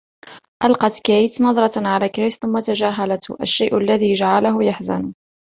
[0.63, 5.13] ألقت كايت نظرة على كريس ثم تجاهلته، الشيء الذي جعله يحزن.